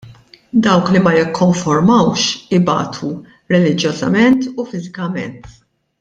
[0.65, 2.21] Dawk li ma jikkonformawx,
[2.57, 3.11] ibatu
[3.51, 5.41] reliġjożament u fiżikament.